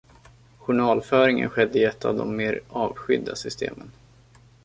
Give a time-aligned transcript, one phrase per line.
[0.59, 3.91] Journalföringen skedde i ett av de mer avskydda systemen